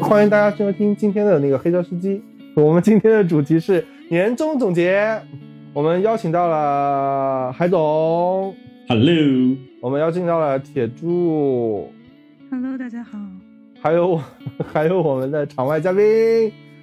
[0.00, 2.22] 欢迎大家收听今天的那个黑胶司机。
[2.54, 5.20] 我们今天的主题是年终总结。
[5.72, 8.54] 我们邀请到了海总
[8.88, 9.56] ，Hello。
[9.80, 11.90] 我们邀请到了铁柱
[12.50, 13.18] ，Hello，大家好。
[13.82, 14.20] 还有
[14.72, 16.02] 还有我们的场外嘉宾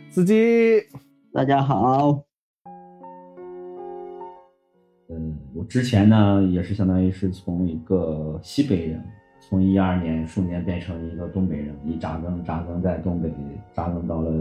[0.10, 0.82] 司机，
[1.34, 2.31] 大家好。
[5.72, 9.02] 之前呢也是相当于是从一个西北人。
[9.40, 13.30] 从一二年瞬间变成一个东北人，一扎根扎根在东北，
[13.74, 14.32] 扎根到了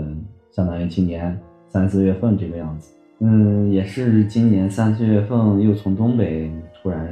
[0.50, 1.36] 相当于今年
[1.68, 2.92] 三四月份这个样子。
[3.20, 6.50] 嗯，也是今年三四月份又从东北
[6.82, 7.08] 突然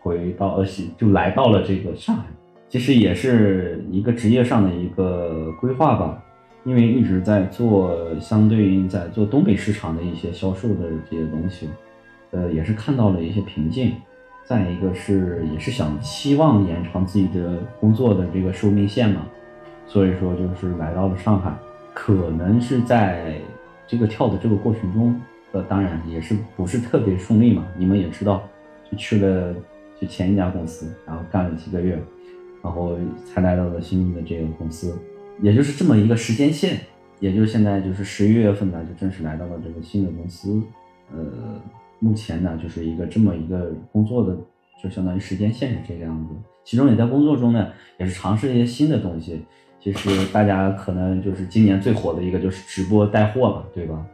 [0.00, 2.24] 回到呃西，就来到了这个上海。
[2.68, 6.22] 其实也是一个职业上的一个规划吧，
[6.64, 11.68] 因为一直在做相对应在做东北市场的一些销售的这些东西，
[12.34, 13.94] 呃，也是看到了一些瓶颈。
[14.46, 19.22] 再一个是，也是想期望延长自己的工作的这个寿命线嘛，
[19.86, 21.50] 所以说就是来到了上海，
[21.94, 23.38] 可能是在
[23.86, 25.18] 这个跳的这个过程中，
[25.52, 27.64] 呃，当然也是不是特别顺利嘛。
[27.78, 28.46] 你们也知道，
[28.90, 29.54] 就去了
[29.98, 31.98] 就前一家公司，然后干了几个月，
[32.62, 34.94] 然后才来到了新的这个公司，
[35.40, 36.80] 也就是这么一个时间线，
[37.18, 40.60] 也就是现在就是十一月份呢，就正式来到了这个新的公司，
[41.14, 41.58] 呃。
[42.04, 44.36] 目前呢，就是一个这么一个工作的，
[44.82, 46.34] 就相当于时间线是这个样子。
[46.62, 49.42] 其中也在工作中呢，也是尝试一些新的东西。
[49.80, 54.06] 其实大家可能就是今年最火的一个就是直播带货了，对吧？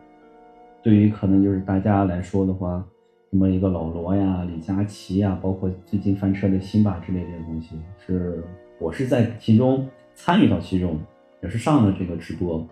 [0.82, 2.84] 对于可能就是大家来说的话，
[3.30, 8.44] 什么一个老罗呀、李佳琦呀，包括最近翻车的辛巴之类这些东西，是
[8.78, 10.96] 我是在其中参与到其中，
[11.42, 12.64] 也是上了这个直播。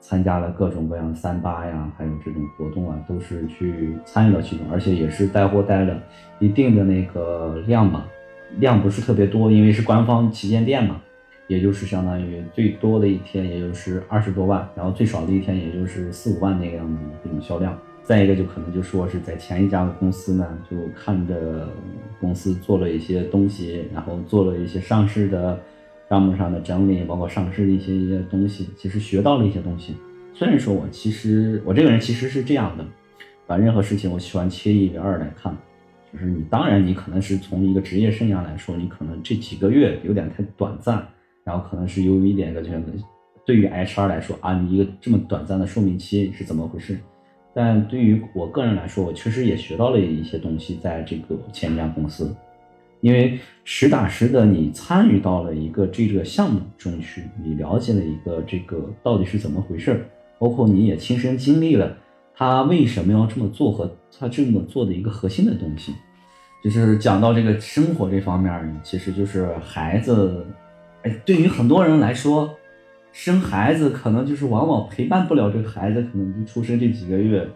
[0.00, 6.02] 参加了各种各样的三八呀，还有这种活动啊，都是去参与了其中，而且也是带货带了
[6.38, 8.06] 一定的那个量嘛，
[8.58, 11.00] 量不是特别多，因为是官方旗舰店嘛，
[11.46, 17.78] 也就是相当于最多的一天也就是二十多万，然后最少的一天也就是四五万那个样子这种销量。
[18.02, 21.68] 再一个就可能就说是在前一家的公司呢，就看着
[22.18, 25.60] 公司做了一些东西，然后做了一些上市的。
[26.10, 29.94] 账目上的整理，包括上市的一些一些东西，其实学到了一些东西。
[30.34, 32.84] 虽然说我其实我这个人其实是这样的，
[33.46, 35.56] 把任何事情我喜欢切一为二来看。
[36.12, 41.06] 就是你当然你可能是从一个职业生涯来说，你可能这几个月有点太短暂，
[41.44, 42.86] 然后可能是由于一点个觉得，
[43.46, 46.98] 对于 HR 来说啊，你一个这么短暂的寿命期是怎么回事？
[47.54, 52.34] 但对于我个人来说，我确实也学到了一些东西，在这个前一家公司。
[53.00, 60.06] 因为实打实的，你参与到了一个这个项目中去，你了解了一个这个到底是怎么回事，
[60.38, 61.96] 包括你也亲身经历了
[62.34, 65.94] 他为什么要这么做和他这么做的一个核心的东西，
[66.62, 70.44] 就是讲到这个生活这方面，其实就是孩子，
[71.02, 72.54] 哎，对于很多人来说，
[73.12, 77.48] 生孩子可能就是往往陪伴不了这个孩子，可能就出生这几个月，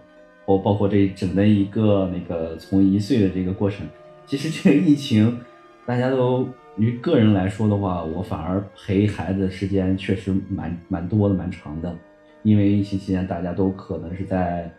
[0.47, 3.87] 包包括这整的一个那个从一岁的这个过程。
[4.27, 5.39] 其实这个疫情，
[5.85, 11.95] 大家都于个人来说的话，我反而陪孩子时间确实蛮蛮多的，蛮长的。
[12.43, 14.71] 因为疫情期间大家都可能是在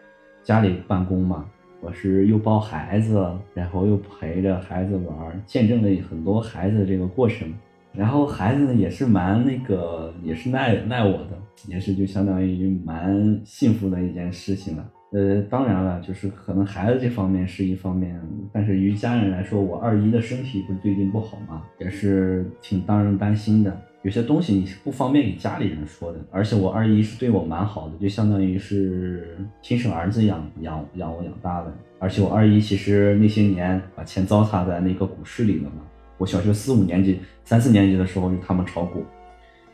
[0.44, 1.45] 家里办公嘛，
[1.81, 3.23] 我是又抱孩子，
[3.53, 7.51] 然后又陪着孩子玩，见证了很多孩子的这个过程。
[7.94, 11.29] 然后孩子呢也是蛮那个，也是耐耐我的，
[11.67, 14.85] 也是就相当于蛮幸福的一件事情了。
[15.15, 18.19] 呃，当然了，就是可能孩子这方面是一方面，
[18.51, 23.81] 但是于家人来说，我二姨的身体不是最近不好嘛，也是挺当人担心的。
[24.01, 31.73] 有些东西你是不方便给家里人说的，而且我二姨是对我蛮好的，就相当于是亲生儿子养养养我养大的。
[31.97, 35.77] 而且我二姨其实那些年把钱糟蹋在那个股市里了嘛。
[36.17, 39.03] 我小学四五年级、三四年级的时候，就他们炒股。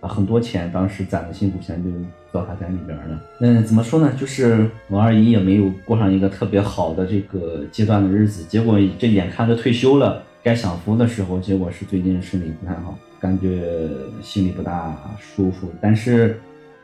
[0.01, 1.89] 啊，很多钱当时攒的辛苦钱就
[2.33, 3.21] 糟蹋在里边了。
[3.39, 4.11] 嗯，怎么说呢？
[4.19, 8.43] 就是我二姨也没有过上一个特别好的这个阶段的日子。
[8.45, 13.89] 结果这眼看着退休了，该享福的时候，结果是最近身体不太好，感觉
[14.23, 15.71] 心里不大舒服。
[15.79, 16.39] 但是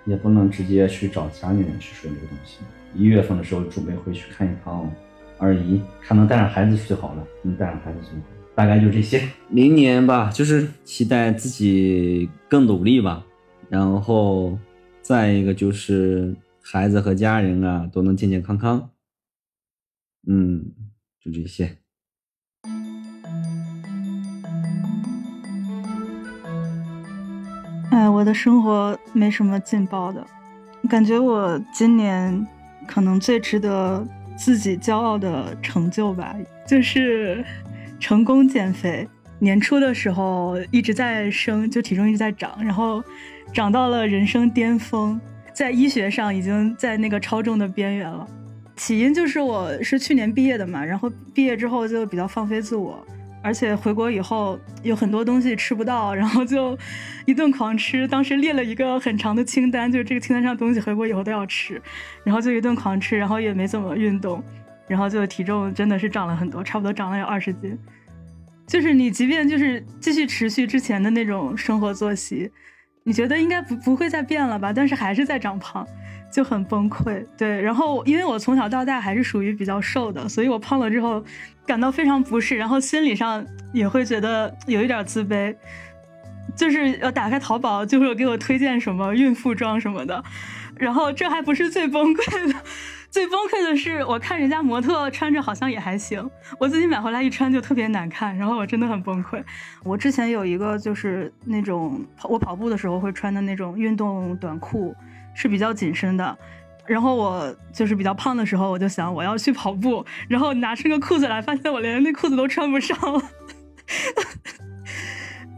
[0.06, 2.60] 也不能直接去找家里人去说这个东西。
[2.94, 4.88] 一月份的时候准备回去看一趟
[5.40, 8.37] 二姨，看能带上孩子最好了，能带上孩子最好。
[8.58, 13.24] 大概就这些，明年吧，就是期待自己更努力吧，
[13.70, 14.58] 然后
[15.04, 18.90] 再一个就是孩子和家人啊都能健健康康，
[20.28, 20.72] 嗯，
[21.24, 21.78] 就这些。
[27.92, 30.26] 哎，我的生活没什么劲爆的，
[30.90, 32.48] 感觉我今年
[32.88, 34.04] 可能最值得
[34.36, 37.46] 自己骄傲的成就吧，就是。
[38.00, 39.08] 成功减肥。
[39.40, 43.04] 年初的时候一直在升，就体重一直在涨，然后
[43.54, 45.20] 涨到了人生巅峰，
[45.54, 48.28] 在医学上已经在那个超重的边缘了。
[48.76, 53.04] 起因就是我是去年毕业的嘛，然后毕业之后就比较放飞自我，
[53.44, 56.78] 而且回国以后有很多东西吃不到，然后就
[57.26, 58.08] 一顿狂吃。
[58.08, 61.80] 当时列了一个很长的清单，就是这个清单上的东西回国以后都要吃，
[62.24, 64.44] 然后就一顿狂吃，然后也没怎么运动，
[64.88, 67.78] 然后就体重真的是涨了很多，差不多涨了有二十斤。
[68.66, 72.52] 就是你即便就是继续持续之前的那种生活作息，
[73.04, 74.74] 你觉得应该不不会再变了吧？
[74.74, 75.88] 但是还是在长胖。
[76.30, 77.62] 就很崩溃，对。
[77.62, 81.24] 然后因为我从小到大还是属于比较瘦的，所以我胖了之后
[81.66, 85.56] 感到非常不适，然后心理上也会觉得有一点自卑。
[86.54, 90.22] 就是要打开淘宝，就会给我推荐什么孕妇装什么的。
[90.76, 92.60] 然后这还不是最崩溃的，
[93.10, 99.44] 最崩溃的是我看人家模特穿着好像也还行，我自己买回来一穿就特别难看，然后我真的很崩溃。
[99.84, 104.96] 我之前有一个就是那种我跑步的时候会穿的那种运动短裤。
[105.40, 106.36] 是比较紧身的，
[106.88, 113.22] 然后我就是比较胖的时候，我就想我要去跑步，然后拿出个裤子来，发现我连那裤子都穿不上了，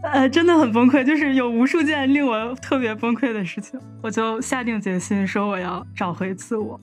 [0.04, 6.78] 呃，真的很崩溃，就是有无数件令我特别崩溃的事情，我就下定决心说我要找回自我，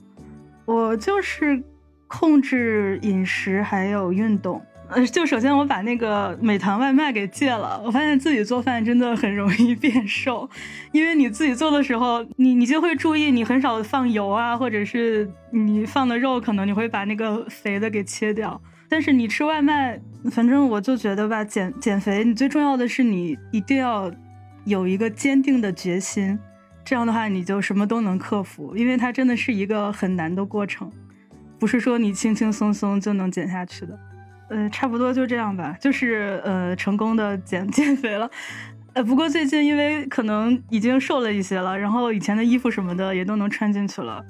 [0.67, 1.63] 我就是
[2.07, 4.61] 控制饮食还有运动。
[4.89, 7.81] 呃，就首先我把那个美团外卖给戒了。
[7.85, 10.49] 我发现自己做饭真的很容易 变瘦，
[10.91, 18.61] 因为你自己做的时候，你你就会注意你很少放油啊，或者是你放的肉，可能你会把那个肥的给切掉。
[18.89, 19.99] 但是你吃外卖，
[20.31, 24.09] 反正我就觉得吧，减减肥，你最重要的是你一定要
[24.63, 26.39] 有一个坚定的决心，
[26.89, 30.89] 这样的话你就什么都能克服，因为它真的是一个很难的过程，
[31.59, 33.99] 不是说你轻轻松松就能减下去的。
[34.49, 38.31] 呃，差不多就这样吧，就是呃，成功的减 减肥了，
[38.93, 44.23] 呃，不过最近因为可能已经瘦了一些了，然后以前的衣服什么的也都能穿进去了，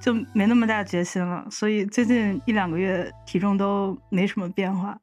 [0.00, 4.96] 就没那么大决心了，所以最近一两个月体重都没什么变化。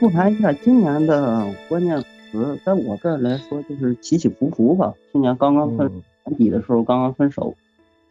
[0.00, 4.94] 复盘一下今年的关键词，在我这儿来说就是起起伏伏吧。
[5.12, 5.90] 去年刚刚分
[6.24, 7.54] 年底的时候刚刚分手。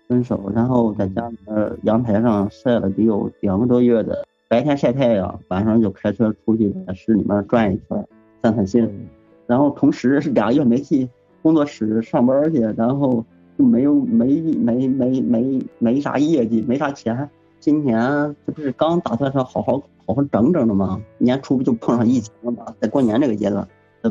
[0.08, 8.08] 分手，然后在家里面阳台上晒了得有两个多月的，白天晒太阳，晚上就开车出去在市里面转一圈，
[8.42, 9.08] 散散心。
[9.46, 11.08] 然后同时是俩月没去
[11.44, 13.24] 工作室上班去，然后
[13.56, 17.30] 就没有没没没没没啥业绩，没啥钱。
[17.60, 21.00] 今年这不是刚打算上好好好好整整的吗？
[21.20, 22.66] 年初不就碰上疫情了吗？
[22.80, 23.68] 在过年这个阶段，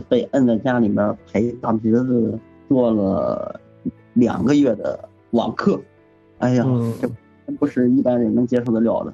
[0.08, 2.38] 被摁在家里面陪大侄子
[2.68, 3.60] 做了
[4.14, 5.08] 两个月的。
[5.32, 5.78] 网课，
[6.38, 6.64] 哎呀，
[7.46, 9.12] 这不是一般人能接受得了的。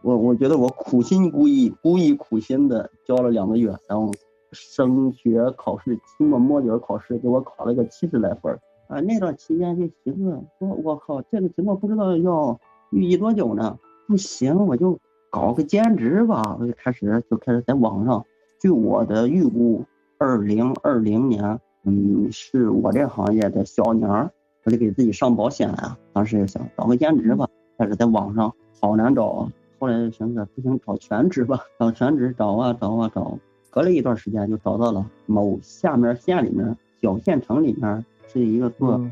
[0.00, 4.10] 我我觉得我苦心孤诣，孤诣苦心的教了两个月，然后
[4.52, 12.58] 升学考试期末摸底考试给我考了个七十来分啊，那段期间就寻思，说我靠，这个情况不知道要
[12.90, 13.78] 预计多久呢？
[14.08, 14.98] 不行，我就
[15.30, 16.56] 搞个兼职吧。
[16.58, 18.24] 我就开始就开始在网上，
[18.58, 19.84] 据我的预估，
[20.22, 24.30] 二零二零年，嗯，是我这行业的小年儿。
[24.62, 25.98] 我得给自己上保险啊！
[26.12, 29.52] 当时就想找个兼职吧，但是在网上好难找啊。
[29.80, 31.58] 后来寻思不行，找全职吧。
[31.76, 33.36] 找全职找啊找啊找，
[33.68, 39.04] 隔了一段时间就找到了某下面县里面小县城里面是一个做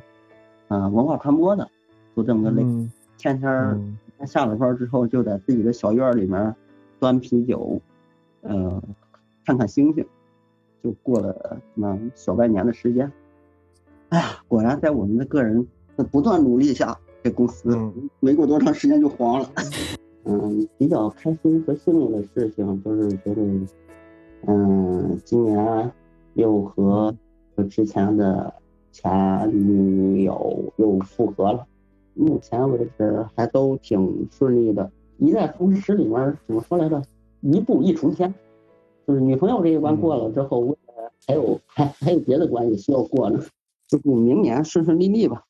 [0.68, 1.68] 嗯文化传播的，
[2.14, 2.62] 做这么个类。
[3.18, 6.54] 天天他下了班之后就在自己的小院里面
[7.00, 7.80] 端啤酒，
[8.42, 8.80] 呃，
[9.44, 10.06] 看看星星，
[10.82, 13.10] 就过了那小半年的时间。
[14.08, 17.76] 哎呀，果然在我们的个人的不断努力下，这公司
[18.18, 19.48] 没过多长时间就黄了。
[20.24, 23.42] 嗯，比较开心和幸运的事情就是觉得，
[24.46, 25.92] 嗯，今年
[26.34, 27.14] 又和
[27.70, 28.52] 之前的
[28.92, 31.66] 前女友又复合了，
[32.14, 34.90] 目前为止还都挺顺利的。
[35.18, 37.02] 一代宗师里面怎么说来着？
[37.40, 38.34] 一步一重天，
[39.10, 40.94] 就是女朋友这一关过了之后，未来
[41.26, 43.40] 还有还还有别的关系需要过呢。
[43.88, 45.42] 祝明年顺顺利利吧。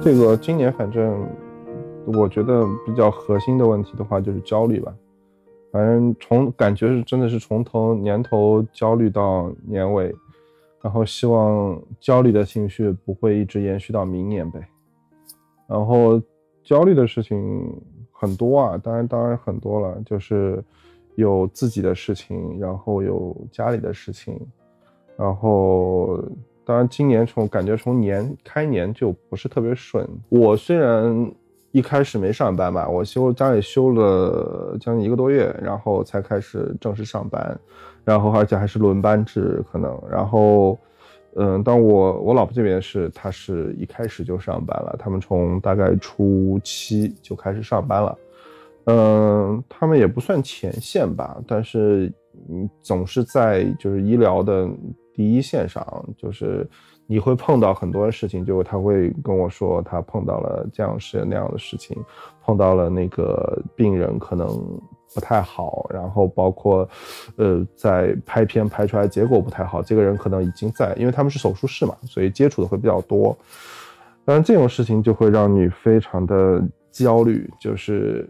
[0.00, 1.28] 这个今年反正
[2.06, 4.94] 我觉得比较核心的问题的话就是焦虑吧。
[5.72, 10.14] 反正从感觉是真的是从头年头焦虑到年尾，
[10.80, 14.60] 然后希望焦虑的情绪不会一直延续到明年呗。
[15.68, 16.20] 然后
[16.64, 17.80] 焦虑的事情。
[18.20, 20.60] 很多啊，当然当然很多了，就是
[21.14, 24.36] 有自己的事情，然后有家里的事情，
[25.16, 26.20] 然后
[26.64, 30.04] 当然今年从感觉从年开年就不是特别顺。
[30.30, 31.32] 我虽然
[31.70, 37.56] 一开始没上班吧，我休家里休了将近一个多月，然后才开始正式上班，
[38.04, 40.76] 然后而且还是轮班制可能，然后。
[41.36, 48.18] 嗯，但我我老婆这边是，她是一开始就上班了，他们从大概初七就开始上班了。
[48.86, 52.12] 嗯，他们也不算前线吧，但是
[52.48, 54.68] 嗯，总是在就是医疗的
[55.14, 55.84] 第一线上，
[56.16, 56.68] 就是
[57.06, 61.96] 你会碰到很多事情，就他会跟我说他碰到了这样事那样的事情，
[62.42, 64.48] 碰到了那个病人可能。
[65.14, 66.88] 不太好，然后包括，
[67.36, 73.36] 呃，在拍片拍出来结果不太好，这个人可能已经在，因为他们是手术室嘛，所以接触的会比较多。
[74.24, 76.62] 当然这种事情就会让你非常的
[76.92, 78.28] 焦虑，就是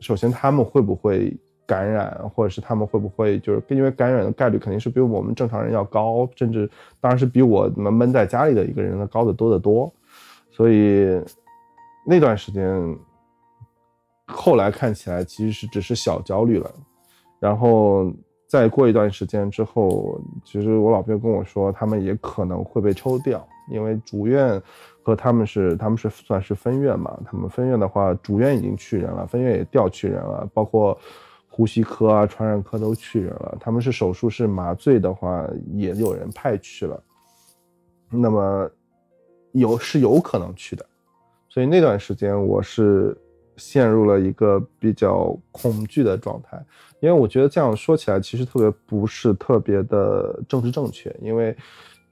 [0.00, 6.68] 首先他们会不会感染，或者是他们会不会就是因为感染的概率肯定是比我们正常人要高，甚至
[7.00, 9.92] 当然是比我们闷在家里的一个人要高得多得多。
[10.50, 11.20] 所以
[12.04, 12.98] 那段时间。
[14.26, 16.70] 后来看起来其实是只是小焦虑了，
[17.38, 18.12] 然后
[18.48, 24.60] 再过一段时间之后，其实我老婆跟我说，他们也可能会被抽调，因为主院
[25.02, 30.98] 和他们是他们是算是分院嘛，他们分院的话，主院已经去人了，分院也调去人了，包括
[31.48, 37.00] 呼吸科啊、传染科都去人了，他们是手术室麻醉的话，也有人派去了，
[38.10, 38.68] 那么
[39.52, 40.84] 有是有可能去的，
[41.48, 43.16] 所以那段时间我是。
[43.56, 46.62] 陷入了一个比较恐惧的状态，
[47.00, 51.56] 因为我觉得这样说起来其实特别不是特别的政治正确，因为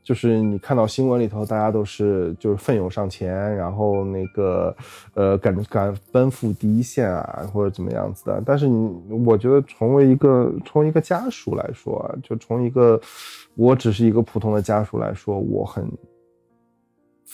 [0.03, 4.77] 就是你看到新闻里头，大家都是就是奋勇上前，然后那个
[5.15, 8.43] 呃敢敢奔赴第一线啊，或者怎么样子的。
[8.45, 8.91] 但是你，
[9.27, 13.01] 我觉得从为一个从一个家属来说，就从一个
[13.55, 15.91] 我只是一个普通的家属来说，我很。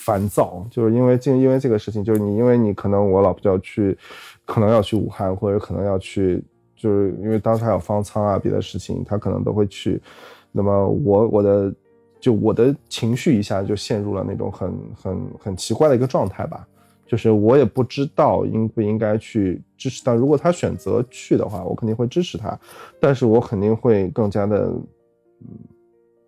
[0.03, 3.97] 烦躁，就是因为就因为这个事情，就是你因为你可能我老婆就要去，
[4.47, 6.43] 可能要去武汉，或者可能要去，
[6.75, 10.01] 就是因为当时还有方舱啊，别的事情，他可能都会去。
[10.53, 11.75] 那么我我的
[12.19, 16.67] 就我的情绪一下就陷入了那种很很很奇怪的一个状态吧，
[17.07, 20.15] 就是我也不知道应不应该去支持他。
[20.15, 22.59] 如果他选择去的话，我肯定会支持他，
[22.99, 24.73] 但是我肯定会更加的
[25.43, 25.47] 嗯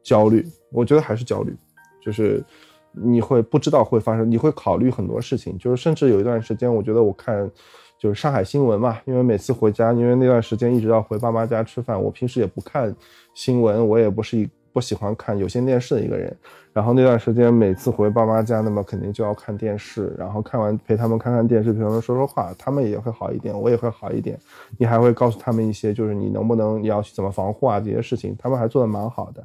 [0.03, 0.45] 焦虑。
[0.71, 1.57] 我觉得还是焦虑，
[2.05, 2.45] 就是。
[2.93, 7.51] 你会不知道会发生，你会考虑很多事情，就是甚至有一段时间，我觉得我看，
[7.99, 12.95] 就是上海新闻嘛，因为每次回家，因为那段时间一直要回爸妈家吃饭，我平时也不看
[13.35, 16.35] 新闻，我也不是一不喜欢看有线电视的一个人，
[16.73, 24.39] 然后那段时间每次回爸妈家，那么肯定就要看电视，然后看完陪他们看看电视，陪他们说说话，他们也会好一点，我也会好一点，
[24.79, 29.45] 你还会告诉他们一些，就是你能不能你要去怎么防护啊这些事情，他们还做的蛮好的。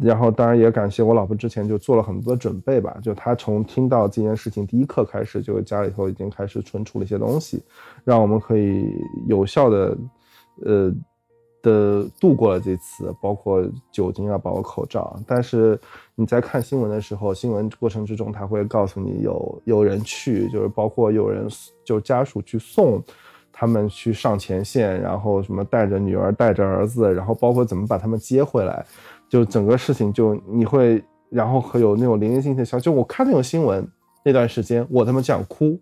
[0.00, 2.96] 然后，当然也感谢我老婆之前就做了很多准备吧。
[3.02, 7.62] 就她从听到这件事情第一刻开始，就家里头已经开始存储了一些东西，
[8.04, 8.90] 让我们可以
[9.28, 9.96] 有效的，
[10.64, 10.92] 呃，
[11.62, 15.16] 的度过了这次，包括酒精啊，包括口罩。
[15.26, 15.78] 但是
[16.14, 21.46] 你在看新闻的时候，新闻过程之中，他会告诉你有有人去，就是包括有人
[21.84, 23.02] 就家属去送
[23.52, 28.84] 他们去上前线，然后什么带着女儿，带着儿子，然后包括怎么把他们接回来。
[29.28, 32.84] 就整个事情，就你会，然后会有那种零零星星的消息。
[32.84, 33.86] 就我看那种新闻
[34.24, 35.80] 那段时间，我他妈想哭，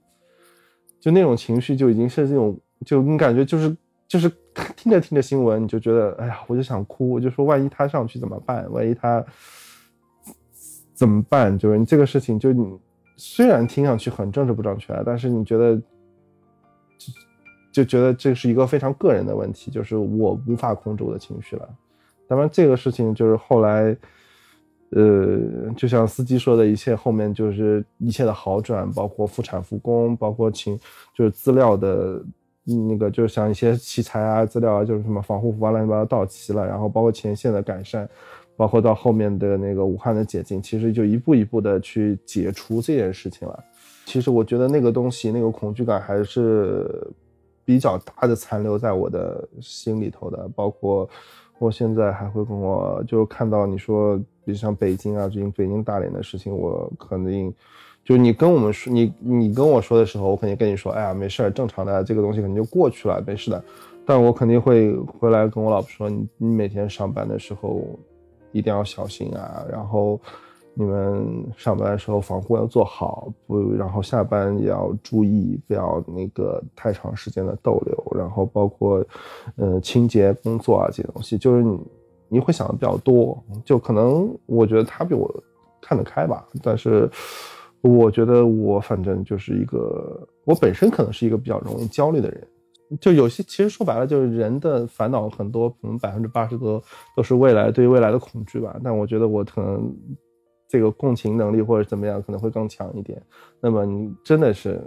[1.01, 3.77] 就那种情绪就已经是这种，就你感觉就是
[4.09, 4.31] 就是
[4.77, 7.11] 听着听着新闻，你就觉得哎呀，我就想哭。
[7.11, 8.71] 我就说万一他上去怎么办？
[8.73, 9.25] 万一他
[10.95, 11.59] 怎么办？
[11.59, 12.79] 就是你这个事情，就你
[13.17, 15.81] 虽然听上去很政治不正确，但是你觉得
[17.73, 21.69] 就觉得这是一个非常个人的问题，就是我无法控制我的情绪了。
[22.29, 23.95] 当然，这个事情就是后来，
[24.91, 25.39] 呃，
[25.77, 30.79] 就像司机说的一切，后面就是一切的好转，包括复产复工，包括请
[31.15, 32.23] 就是资料的，
[32.65, 38.09] 那个就是像一些器材啊、资料啊，就是什么防护服啊，乱七八糟到齐了，然后包括前线的改善，
[38.57, 43.65] 包括到后面的那个武汉的解禁，其实就一步一步的去解除这件事情了。
[44.07, 47.07] 其实我觉得那个东西，那个恐惧感还是
[47.63, 51.07] 比较大的残留在我的心里头的，包括。
[51.63, 57.55] 我现在还会跟我就看到你说，比如像北京啊，最近北京大连的事情，我肯定
[58.05, 63.63] 就你跟我们说，你你跟我说的时候，我肯定跟你说，哎呀，没事儿，正常的，这个东西肯定就过去了，没事的。
[64.05, 67.81] 但我肯定会回来跟我老婆说，你你每天上班的时候
[68.51, 70.21] 一定要小心啊，然后。
[70.75, 79.05] 你们上班的时候防护要做好，不，然后下班也要注意，不要那个太长时间的逗留，然后包括，
[79.57, 81.81] 呃，清洁工作啊这些东西，就是你
[82.29, 85.31] 你会想的比较多，就可能我觉得他比我
[85.81, 86.47] 看得开吧。
[86.63, 87.11] 但是
[87.83, 92.49] 我觉得我反正就是一个，我本身可能是一个比较容易焦虑的人。
[93.01, 96.83] 就有些其实说白了，就是人的烦恼很多，可能百分之八十多
[97.17, 98.79] 都是未来对未来的恐惧吧。
[98.85, 99.95] 但我觉得我可能
[100.73, 103.21] 这个共情能力或者怎么样可能会更强一点。
[103.61, 104.81] 那么你真的是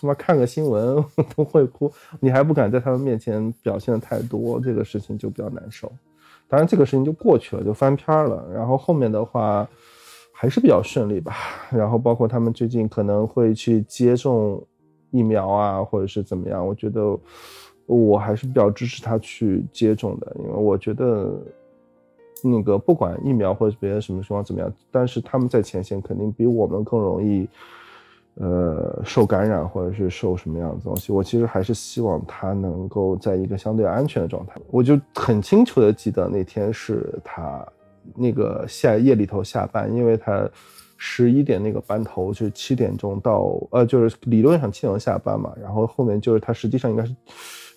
[0.00, 5.90] 他妈看个新闻都会哭，你还不敢在他们面前表现的太多，这个事情就比较难受。
[6.46, 8.46] 当然这个事情就过去了，就翻篇了。
[8.54, 9.68] 然后后面的话
[10.32, 11.34] 还是比较顺利吧。
[11.70, 14.64] 然后包括他们最近可能会去接种。
[15.14, 16.66] 疫苗啊，或者是怎么样？
[16.66, 17.14] 我觉得
[17.84, 21.38] 我还是比较支持他去接种的，因为我觉得
[22.42, 27.48] 那个不管疫苗或者别的什么情况怎么样，但是他们在前线肯定比我们更容易
[28.34, 31.12] 呃受感染或者是受什么样的东西。
[31.12, 34.60] 我其实还是希望他能够在一个相对安全的状态。
[34.70, 37.66] 我就很清楚的记得那天是他
[38.14, 40.48] 那个下夜里头下班，因为他。
[41.04, 47.12] 十一点那个班头就是七点钟到，呃，就是理论上七点钟下班嘛，然后后面就是他实际上应该是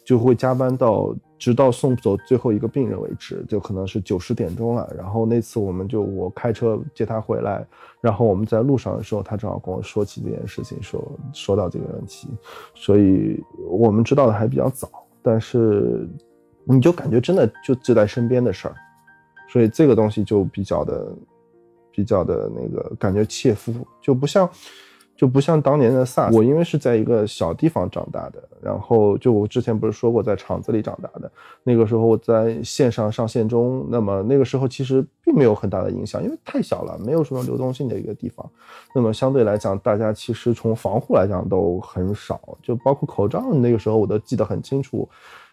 [0.05, 4.89] 就会加班到直到送走最后一个病人为止，就可能是九十点钟了。
[4.95, 7.65] 然后那次我们就我开车接他回来，
[7.99, 12.29] 然后我们在路上的时候，他正好跟我说起这件事情，说说到这个问题，
[12.75, 14.87] 所以我们知道的还比较早，
[15.21, 16.07] 但是
[16.63, 18.75] 你就感觉真的就就在身边的事儿，
[19.49, 21.11] 所以这个东西就比较的。
[21.97, 23.71] 比较的那个感觉切肤，
[24.01, 24.49] 就不像，
[25.15, 26.35] 就不像当年的 SARS。
[26.35, 31.31] 我因为是在一个小地方长大的，然后就我之前不是说过在厂子里长大的，
[31.63, 38.45] 那个时候我在线上上线中，那么那个时候其实并没有很大的影响，因为太小了，没有什么流动性的一个地方。
[38.93, 45.07] 那么相对来讲，大家其实从防护来讲都很少，就包括口罩，那个时候我都记得很清楚，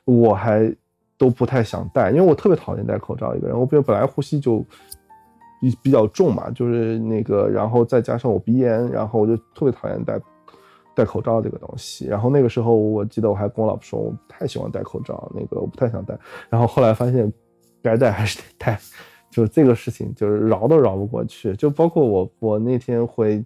[0.04, 0.74] 我还
[1.16, 4.64] 都不太想戴，因为我特别讨厌戴口罩一个人，我本本来呼吸就。
[5.62, 10.20] 比比较重嘛，就是那个，然后再加上我鼻炎，然后我就特别讨厌戴
[10.92, 12.06] 戴口罩这个东西。
[12.08, 16.18] 然后那个时候，我记得我还跟我老婆说，我不太喜欢戴口罩，那个我不太想戴。
[16.50, 17.32] 然后后来发现，
[17.80, 18.76] 该戴还是得戴，
[19.30, 21.54] 就这个事情就是绕都绕不过去。
[21.54, 23.42] 就包括我，我那天回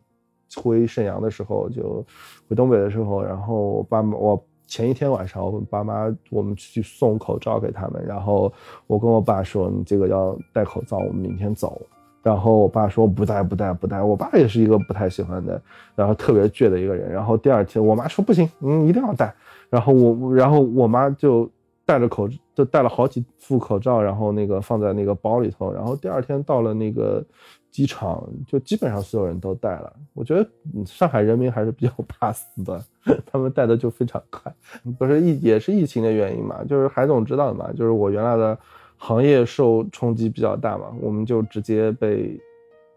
[0.57, 2.03] 回沈阳的时候，就
[2.49, 4.43] 回东北的时候，然后我爸妈我。
[4.69, 8.53] 前一天晚上，我爸妈我们去送口罩给他们，然后
[8.89, 11.81] 我跟我爸说：“你这个要戴口罩，我们明天走。”
[12.27, 15.63] 然后我爸说：“不戴，不戴，不戴。”我爸也是一个不太喜欢的，
[15.95, 17.13] 然后特别倔的一个人。
[17.13, 19.33] 然后第二天，我妈说：“不行，你一定要戴。”
[19.71, 21.49] 然后我，然后我妈就
[21.85, 25.73] 戴着口，就戴了好几副口罩，然后那个放在那个包里头。
[25.73, 27.25] 然后第二天到了那个。
[27.69, 30.49] 机场就基本上所有人都戴了，我觉得
[30.87, 32.83] 上海人民还是比较怕死的，
[33.31, 34.51] 他们戴的就非常快，
[34.99, 38.59] 不是疫也是疫情的原因嘛，就是海总知道的嘛，就是我原来的
[38.97, 42.41] 行业受冲击比较大嘛，我们就直接被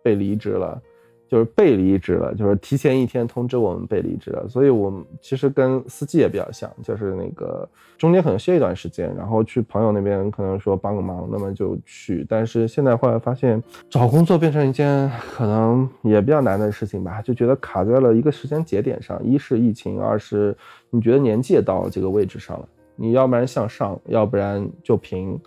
[0.02, 0.82] 被离职了。
[1.30, 12.26] 就是被离职了，就是提前一天通知我们被离职了，所以我们其实跟司机也比较像，就是那个中间可能歇一段时间，然后去朋友那边可能说帮个忙，那么就去。
[12.28, 20.58] 但是现在后来发现找工作变成一件可能也比较难的事情吧，就觉得卡在了一个时间节点上，一是疫情，二是
[20.90, 25.40] 你觉得年纪也到了这个位置上了，你要不然向上，要不然就平，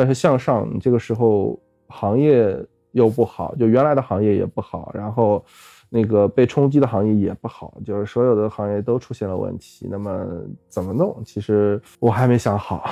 [0.00, 2.66] 但是向上，你这个时候行业。
[2.92, 5.44] 又不好，就原来的行业也不好，然后
[5.88, 9.86] 那个被冲击的行业也不好，就是所有的行业都出现了问题。
[9.88, 10.26] 那么
[10.68, 11.22] 怎么弄？
[11.24, 12.90] 其实我还没想好，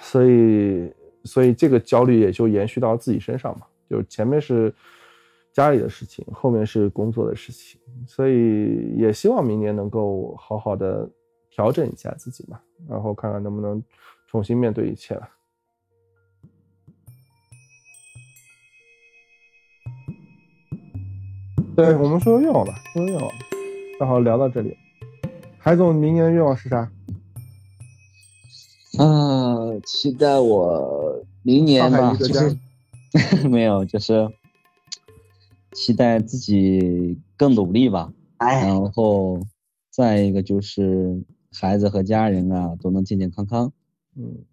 [0.00, 0.90] 所以
[1.24, 3.66] 所以这个焦虑也就延续到自己身上嘛。
[3.90, 4.74] 就是前面是
[5.52, 11.06] 家里的事情，后面是工作的事情，所以也希望明年能够好好的
[11.50, 13.82] 调整一下自己嘛，然后看看能不能
[14.26, 15.28] 重新面对一切了。
[21.76, 23.30] 对我们说愿望吧，说愿望，
[23.98, 24.76] 正好聊到这里。
[25.58, 26.90] 海总，明年的愿望是啥？
[28.98, 32.56] 啊，期待我明年吧，就是
[33.48, 34.30] 没有，就是
[35.72, 38.12] 期待自己更努力吧。
[38.38, 39.40] 然后
[39.90, 43.72] 再一个就是孩子和家人啊都能健健康康。
[44.16, 44.44] 嗯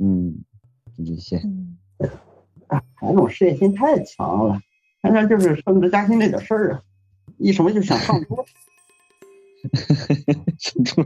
[0.00, 0.44] 嗯，
[0.96, 1.40] 就这些。
[2.94, 4.60] 海总事业心太强了。
[5.00, 6.82] 反正就是升职加薪那点事儿啊，
[7.38, 8.44] 一什么就想上桌。
[10.58, 11.04] 上桌。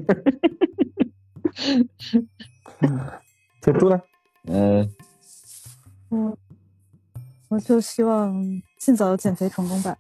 [3.65, 4.01] 小猪呢？
[4.47, 4.91] 嗯，
[6.09, 6.37] 我
[7.49, 8.35] 我就希望
[8.79, 9.97] 尽早减肥成功吧。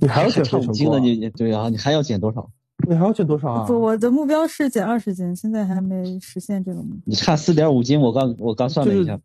[0.00, 0.92] 你还要减肥成功？
[0.92, 2.50] 了，你对啊，你还要减多少？
[2.88, 3.66] 你还要减多少啊？
[3.66, 7.02] 不，我的目标是减二十斤，现在还没实现这个目标。
[7.06, 9.18] 你差四点五斤，我刚我刚算了一下。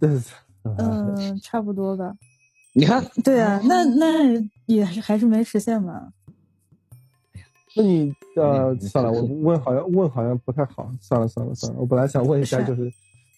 [0.00, 0.20] 对。
[0.64, 2.14] 嗯，差不多吧。
[2.74, 4.06] 你看，对啊，那那
[4.66, 6.12] 也是还是没实现嘛。
[7.74, 12.90] 那你呃，嗯算了，我问好像问好像不太好，算了算了算了，我本来想问一下，就是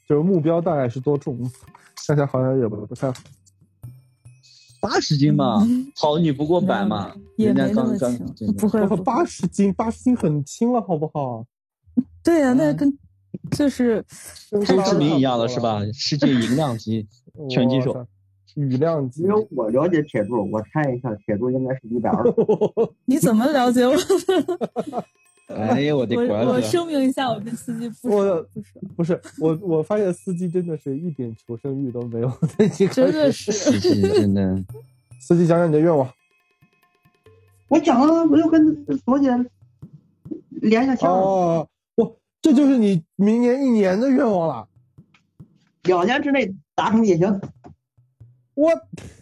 [0.09, 1.39] 就是目标大概是多重，
[2.07, 3.15] 想想好像也不不太好。
[4.81, 5.67] 八十斤嘛，
[5.97, 11.45] 好女不过百嘛，人家没那么刚刚不会，八十斤，八十斤很轻了，好不好？
[12.23, 12.99] 对呀、那嗯跟
[13.53, 14.05] 就是
[14.51, 15.81] 周志明一样的是吧？
[15.93, 17.07] 世界银量级
[17.49, 18.07] 拳击手
[18.55, 19.29] 羽量级因。
[19.29, 22.25] 为我了解铁柱，我看一下，铁柱应该是一百二。
[23.07, 23.95] 你怎么了解我？
[25.49, 26.61] 哎呀，我的我我乖乖！
[26.63, 28.47] 声明一下，我跟司机不不是，
[28.97, 32.33] 不是我，我发现司机真的是一点求生欲都没有。
[32.91, 33.53] 真的是。
[33.53, 34.65] 世界真的，
[35.21, 36.09] 司机讲讲你的愿望。
[37.69, 39.29] 我讲了，我就跟左姐
[40.49, 44.67] 连下线了，哦，我，这就是你明年一年的愿望了。
[45.83, 47.41] 两年之内达成也行。
[48.55, 48.71] 我，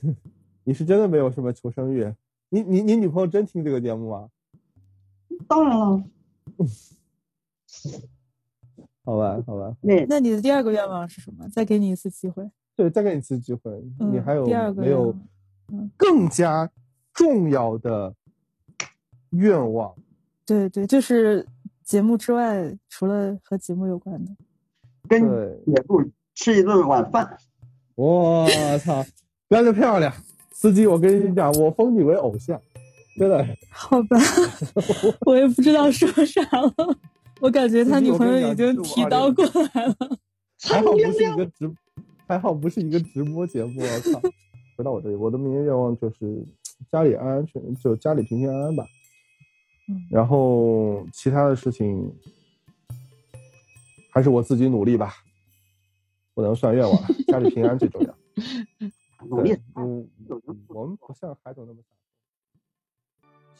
[0.65, 2.13] 你是真的没有什么求生欲？
[2.51, 4.29] 你你你女朋友真听这个节目吗？
[5.49, 6.05] 当然了，
[9.05, 11.49] 好吧，好吧，那那你的第二个愿望是什么？
[11.49, 12.49] 再给你一次机会。
[12.77, 15.29] 对，再给你一次机会，嗯，你还有第二个没有愿望
[15.73, 16.71] 嗯更加
[17.13, 18.15] 重要的
[19.31, 19.95] 愿望？
[20.45, 21.47] 对对，就是
[21.83, 24.37] 节目之外，除了和节目有关的。
[25.09, 27.37] 跟对，铁柱吃一顿晚饭。
[27.95, 28.47] 我
[28.85, 29.05] 操，
[29.53, 30.11] 标的漂亮！
[30.51, 32.59] 司机，我跟你讲，我封你为偶像，
[33.19, 33.47] 真的。
[33.71, 34.17] 好吧，
[35.27, 36.73] 我也不知道说啥了。
[37.39, 39.95] 我感觉他女朋友已经提刀过来了。
[40.65, 41.71] 还好不是一个直，
[42.27, 43.83] 还好不是一个直播节目。
[43.83, 44.19] 我操！
[44.79, 46.43] 回到我这里，我的明年愿望就是
[46.91, 48.87] 家里安安全，就家里平平安安吧。
[49.91, 52.11] 嗯然后其他的事情
[54.13, 55.13] 还是我自己努力吧，
[56.33, 58.15] 不能算愿望了，家里平安最重要。
[59.35, 61.97] 我们不像海总那么傻。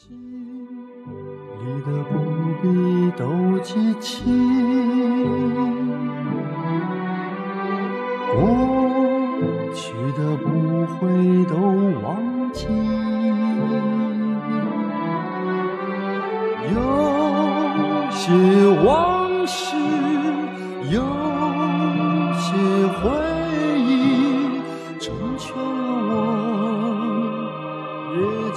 [0.07, 2.13] 离得不
[2.61, 2.63] 必
[3.17, 3.23] 都
[3.63, 4.23] 记起，
[8.33, 8.37] 过
[9.73, 9.81] 去
[10.15, 10.45] 的不
[10.93, 10.99] 会
[11.45, 11.51] 都
[12.01, 12.05] 忘
[12.53, 12.67] 记。
[16.71, 16.77] 有
[18.11, 18.21] 些
[18.85, 18.87] 往
[19.47, 19.75] 事，
[20.91, 20.95] 有
[22.37, 22.45] 些
[22.99, 23.01] 回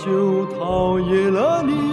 [0.07, 1.86] 就讨厌了你。